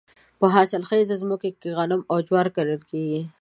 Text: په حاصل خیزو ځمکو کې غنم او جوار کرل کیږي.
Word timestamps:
په 0.39 0.45
حاصل 0.53 0.81
خیزو 0.89 1.15
ځمکو 1.21 1.49
کې 1.61 1.69
غنم 1.77 2.01
او 2.11 2.17
جوار 2.27 2.47
کرل 2.55 2.81
کیږي. 2.91 3.21